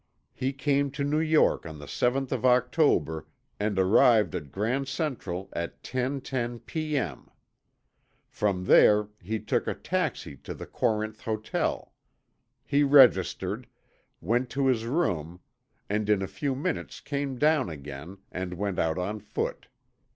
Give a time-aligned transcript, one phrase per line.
[0.33, 3.27] He came to New York on the seventh of October
[3.59, 6.97] and arrived at Grand Central at 10.10 p.
[6.97, 7.29] m.
[8.27, 11.93] From there he took a taxi to the Corinth Hotel.
[12.65, 13.67] He registered,
[14.21, 15.39] went to his room,
[15.87, 19.67] and in a few minutes came down again and went out on foot.